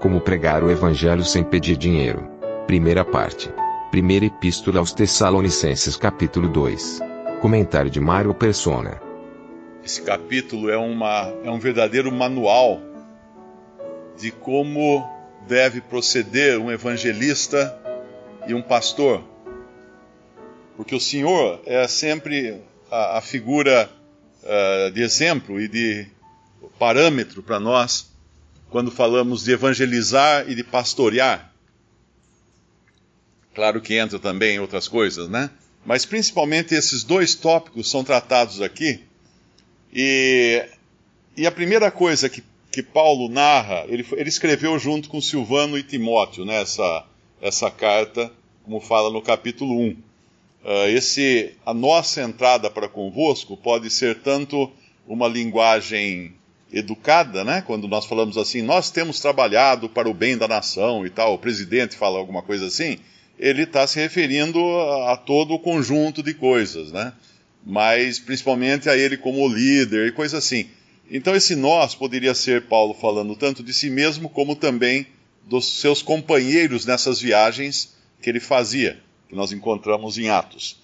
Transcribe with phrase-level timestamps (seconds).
[0.00, 2.26] Como pregar o evangelho sem pedir dinheiro.
[2.66, 3.52] Primeira parte.
[3.90, 7.00] Primeira epístola aos Tessalonicenses capítulo 2.
[7.42, 8.98] Comentário de Mário Persona.
[9.84, 12.80] Esse capítulo é, uma, é um verdadeiro manual
[14.18, 15.06] de como
[15.46, 17.78] deve proceder um evangelista
[18.46, 19.22] e um pastor.
[20.78, 23.90] Porque o Senhor é sempre a, a figura
[24.42, 26.06] uh, de exemplo e de
[26.78, 28.09] parâmetro para nós
[28.70, 31.52] quando falamos de evangelizar e de pastorear.
[33.54, 35.50] Claro que entra também outras coisas, né?
[35.84, 39.00] Mas principalmente esses dois tópicos são tratados aqui.
[39.92, 40.64] E,
[41.36, 45.82] e a primeira coisa que, que Paulo narra, ele, ele escreveu junto com Silvano e
[45.82, 47.04] Timóteo, né, essa,
[47.42, 49.88] essa carta, como fala no capítulo 1.
[49.88, 49.96] Uh,
[50.64, 54.70] ah, esse, a nossa entrada para convosco pode ser tanto
[55.08, 56.34] uma linguagem
[56.72, 57.62] educada, né?
[57.66, 61.38] Quando nós falamos assim, nós temos trabalhado para o bem da nação e tal, o
[61.38, 62.98] presidente fala alguma coisa assim,
[63.38, 64.58] ele está se referindo
[65.06, 67.12] a, todo o conjunto de coisas, né?
[67.64, 70.66] Mas principalmente a ele como líder e coisa assim.
[71.10, 75.06] Então esse nós poderia ser Paulo falando tanto de si mesmo como também
[75.44, 80.80] dos seus companheiros nessas viagens que ele fazia, que nós encontramos em Atos.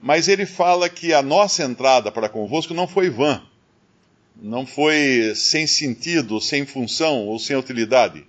[0.00, 3.42] Mas ele fala que a nossa entrada para convosco não foi vã,
[4.40, 8.24] não foi sem sentido, sem função ou sem utilidade.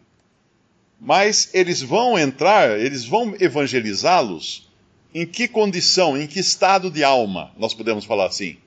[1.00, 4.68] Mas eles vão entrar, eles vão evangelizá-los
[5.14, 8.58] em que condição, em que estado de alma, nós podemos falar assim?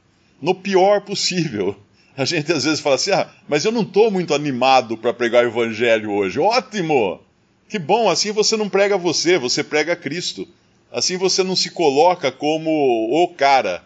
[0.40, 1.76] No pior possível.
[2.16, 5.44] A gente às vezes fala assim: ah, mas eu não estou muito animado para pregar
[5.44, 6.38] o evangelho hoje.
[6.38, 7.20] Ótimo!
[7.68, 10.46] Que bom, assim você não prega você, você prega Cristo.
[10.90, 13.82] Assim você não se coloca como o cara,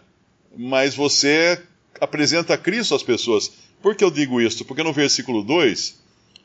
[0.57, 1.61] mas você
[1.99, 3.51] apresenta Cristo às pessoas.
[3.81, 4.65] Por que eu digo isso?
[4.65, 5.97] Porque no versículo 2,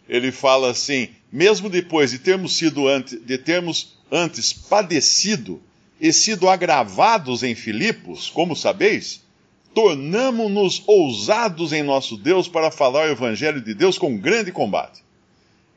[0.08, 5.62] ele fala assim: mesmo depois de termos sido antes, de termos antes padecido
[6.00, 9.22] e sido agravados em Filipos, como sabeis,
[9.74, 15.02] tornamo-nos ousados em nosso Deus para falar o evangelho de Deus com grande combate.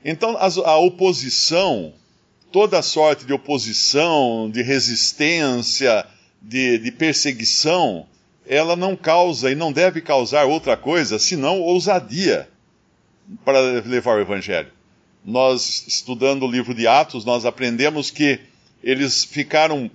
[0.04, 1.94] Então, a oposição,
[2.52, 6.06] toda sorte de oposição, de resistência,
[6.42, 8.06] de, de perseguição,
[8.48, 12.48] ela não causa e não deve causar outra coisa senão ousadia
[13.44, 14.72] para levar o evangelho.
[15.24, 18.40] Nós, estudando o livro de Atos, nós aprendemos que
[18.84, 19.90] eles ficaram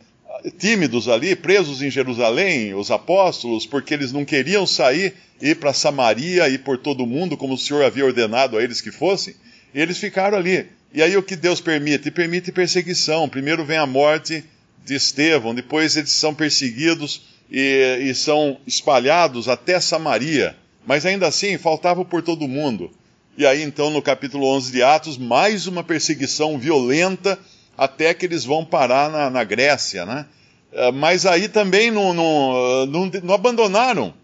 [0.59, 6.49] tímidos ali, presos em Jerusalém, os apóstolos, porque eles não queriam sair ir para Samaria
[6.49, 9.35] e por todo o mundo, como o Senhor havia ordenado a eles que fossem.
[9.75, 10.67] Eles ficaram ali.
[10.93, 12.11] E aí o que Deus permite?
[12.11, 13.29] Permite perseguição.
[13.29, 14.45] Primeiro vem a morte
[14.85, 20.57] de Estevão, depois eles são perseguidos e, e são espalhados até Samaria.
[20.87, 22.91] Mas ainda assim, faltava por todo mundo.
[23.37, 27.39] E aí então no capítulo 11 de Atos, mais uma perseguição violenta
[27.77, 30.27] até que eles vão parar na, na Grécia, né?
[30.73, 34.15] É, mas aí também não, não, não, não abandonaram,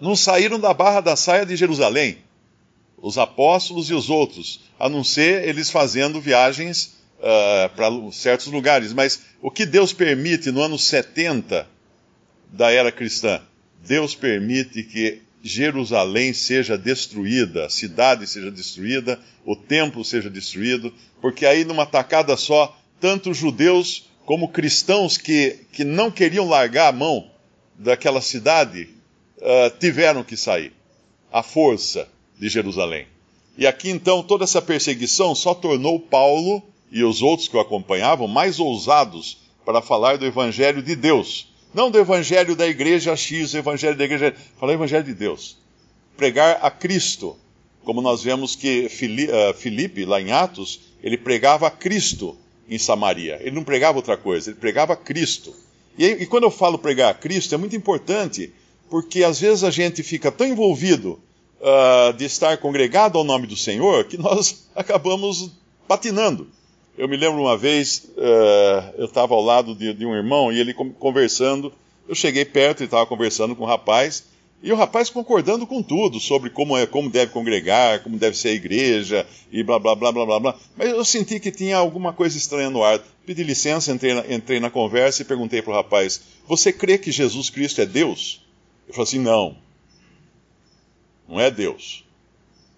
[0.00, 2.18] não saíram da barra da saia de Jerusalém
[3.02, 8.92] os apóstolos e os outros, a não ser eles fazendo viagens uh, para certos lugares.
[8.92, 11.66] Mas o que Deus permite no ano 70
[12.52, 13.40] da era cristã?
[13.86, 21.46] Deus permite que Jerusalém seja destruída, a cidade seja destruída, o templo seja destruído, porque
[21.46, 27.30] aí numa tacada só, tanto judeus como cristãos que, que não queriam largar a mão
[27.78, 28.90] daquela cidade
[29.38, 30.72] uh, tiveram que sair.
[31.32, 32.08] A força
[32.38, 33.06] de Jerusalém.
[33.56, 38.26] E aqui então toda essa perseguição só tornou Paulo e os outros que o acompanhavam
[38.26, 41.49] mais ousados para falar do evangelho de Deus.
[41.72, 44.34] Não do evangelho da igreja X, evangelho da igreja.
[44.58, 45.56] Falar o evangelho de Deus.
[46.16, 47.36] Pregar a Cristo.
[47.84, 52.36] Como nós vemos que eh, Filipe, lá em Atos, ele pregava a Cristo
[52.68, 53.38] em Samaria.
[53.40, 55.54] Ele não pregava outra coisa, ele pregava a Cristo.
[55.98, 58.52] E, e quando eu falo pregar a Cristo, é muito importante,
[58.88, 61.18] porque às vezes a gente fica tão envolvido
[61.60, 65.50] uh, de estar congregado ao nome do Senhor que nós acabamos
[65.88, 66.48] patinando.
[66.98, 70.58] Eu me lembro uma vez, uh, eu estava ao lado de, de, um irmão e
[70.58, 71.72] ele conversando.
[72.08, 74.24] Eu cheguei perto e estava conversando com um rapaz
[74.62, 78.48] E o rapaz concordando com tudo sobre como, é, como deve congregar, como deve ser
[78.48, 80.58] a igreja e blá blá blá blá blá blá.
[80.76, 83.00] Mas eu senti que tinha alguma coisa estranha no ar.
[83.24, 87.12] Pedi licença, entrei na, entrei na conversa e perguntei para o rapaz: Você crê que
[87.12, 88.42] Jesus Cristo é Deus?
[88.86, 89.56] Ele falou assim: Não.
[91.28, 92.04] Não é Deus.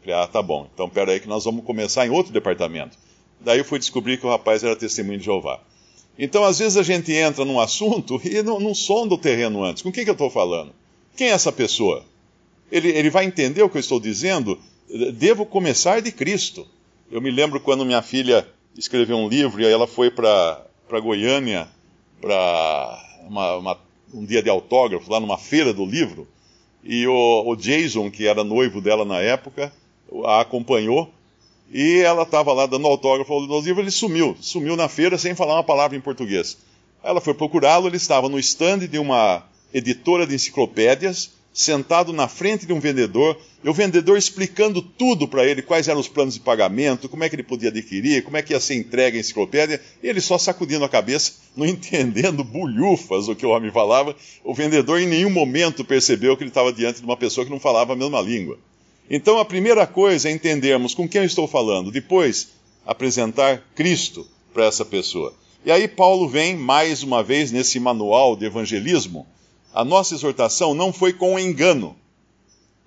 [0.00, 0.68] Eu falei: Ah, tá bom.
[0.72, 3.01] Então pera aí que nós vamos começar em outro departamento.
[3.44, 5.60] Daí eu fui descobrir que o rapaz era testemunho de Jeová.
[6.18, 9.82] Então, às vezes, a gente entra num assunto e não, não sonda o terreno antes.
[9.82, 10.72] Com quem que eu estou falando?
[11.16, 12.04] Quem é essa pessoa?
[12.70, 14.58] Ele, ele vai entender o que eu estou dizendo?
[15.14, 16.66] Devo começar de Cristo.
[17.10, 18.46] Eu me lembro quando minha filha
[18.76, 20.66] escreveu um livro e ela foi para
[21.02, 21.68] Goiânia
[22.20, 22.98] para
[24.12, 26.28] um dia de autógrafo, lá numa feira do livro,
[26.84, 29.72] e o, o Jason, que era noivo dela na época,
[30.24, 31.12] a acompanhou
[31.72, 35.54] e ela estava lá dando autógrafo no livro, ele sumiu, sumiu na feira sem falar
[35.54, 36.58] uma palavra em português.
[37.02, 39.42] Ela foi procurá-lo, ele estava no stand de uma
[39.72, 45.46] editora de enciclopédias, sentado na frente de um vendedor, e o vendedor explicando tudo para
[45.46, 48.42] ele, quais eram os planos de pagamento, como é que ele podia adquirir, como é
[48.42, 53.28] que ia ser entregue a enciclopédia, e ele só sacudindo a cabeça, não entendendo bulhufas
[53.28, 54.14] o que o homem falava.
[54.44, 57.60] O vendedor em nenhum momento percebeu que ele estava diante de uma pessoa que não
[57.60, 58.58] falava a mesma língua.
[59.14, 62.48] Então a primeira coisa é entendermos com quem eu estou falando, depois
[62.86, 65.34] apresentar Cristo para essa pessoa.
[65.66, 69.26] E aí Paulo vem mais uma vez nesse manual de evangelismo
[69.74, 71.96] a nossa exortação não foi com engano.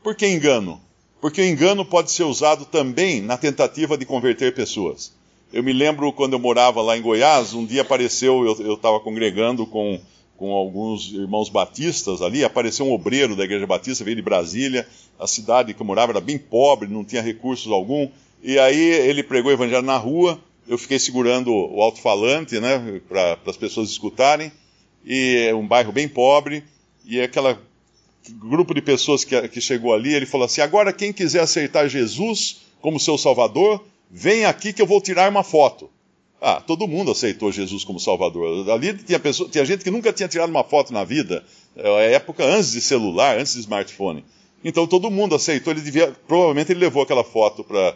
[0.03, 0.79] Por que engano?
[1.19, 5.11] Porque o engano pode ser usado também na tentativa de converter pessoas.
[5.51, 9.65] Eu me lembro quando eu morava lá em Goiás, um dia apareceu, eu estava congregando
[9.65, 9.99] com,
[10.37, 14.87] com alguns irmãos batistas ali, apareceu um obreiro da igreja batista, veio de Brasília,
[15.19, 18.09] a cidade que eu morava era bem pobre, não tinha recursos algum,
[18.43, 23.37] e aí ele pregou o evangelho na rua, eu fiquei segurando o alto-falante, né, para
[23.45, 24.51] as pessoas escutarem,
[25.05, 26.63] e é um bairro bem pobre,
[27.05, 27.55] e aquele
[28.31, 32.61] grupo de pessoas que, que chegou ali, ele falou assim: agora quem quiser aceitar Jesus
[32.81, 35.89] como seu Salvador, vem aqui que eu vou tirar uma foto.
[36.41, 38.69] Ah, todo mundo aceitou Jesus como Salvador.
[38.69, 41.43] Ali tinha, pessoa, tinha gente que nunca tinha tirado uma foto na vida,
[41.75, 44.23] é época antes de celular, antes de smartphone.
[44.63, 47.95] Então todo mundo aceitou, ele devia, provavelmente ele levou aquela foto para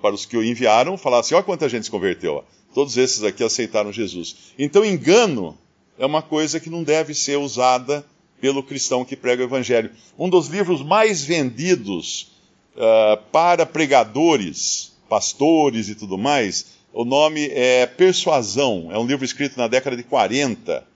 [0.00, 2.36] para os que o enviaram, falar assim: olha quanta gente se converteu.
[2.36, 2.42] Ó.
[2.72, 4.36] Todos esses aqui aceitaram Jesus.
[4.58, 5.56] Então, engano
[5.98, 8.04] é uma coisa que não deve ser usada
[8.40, 9.90] pelo cristão que prega o Evangelho.
[10.18, 12.32] Um dos livros mais vendidos
[12.74, 18.88] uh, para pregadores, pastores e tudo mais, o nome é Persuasão.
[18.92, 20.86] É um livro escrito na década de 40.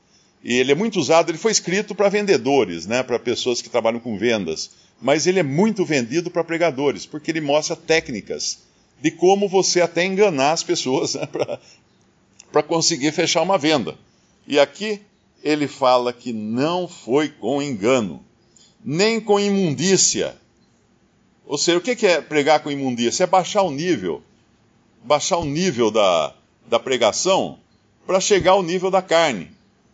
[0.45, 3.99] E ele é muito usado, ele foi escrito para vendedores, né, para pessoas que trabalham
[3.99, 4.71] com vendas.
[5.03, 8.61] Mas ele é muito vendido para pregadores, porque ele mostra técnicas
[9.03, 11.29] de como você até enganar as pessoas né,
[12.53, 13.97] para conseguir fechar uma venda.
[14.47, 15.01] E aqui
[15.43, 18.25] ele fala que não foi com engano,
[18.85, 20.37] nem com imundícia.
[21.45, 23.25] Ou seja, o que é pregar com imundícia?
[23.25, 24.23] É baixar o nível,
[25.05, 26.35] baixar o nível da,
[26.67, 27.59] da pregação
[28.07, 29.51] para chegar ao nível da carne.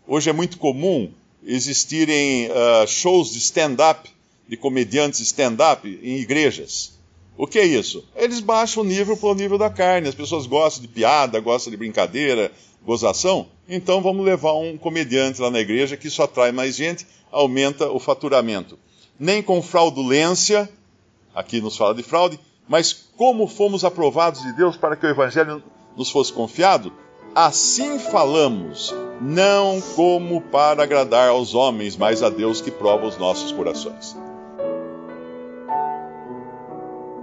[0.07, 1.11] Hoje é muito comum
[1.47, 4.11] existirem uh, shows de stand-up,
[4.49, 6.95] de comediantes stand-up em igrejas.
[7.37, 8.05] O que é isso?
[8.15, 10.09] Eles baixam o nível para o nível da carne.
[10.09, 12.53] As pessoas gostam de piada, gostam de brincadeira,
[12.85, 17.91] gozação, então vamos levar um comediante lá na igreja que isso atrai mais gente, aumenta
[17.91, 18.79] o faturamento.
[19.19, 20.69] Nem com fraudulência,
[21.35, 25.63] aqui nos fala de fraude, mas como fomos aprovados de Deus para que o evangelho
[25.97, 26.93] nos fosse confiado,
[27.35, 33.53] assim falamos, não como para agradar aos homens, mas a Deus que prova os nossos
[33.53, 34.17] corações.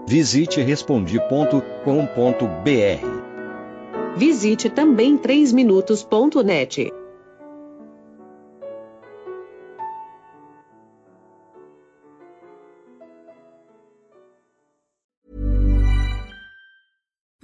[0.08, 1.72] Visite respondi.com.br
[4.18, 6.92] Visite também 3minutos.net.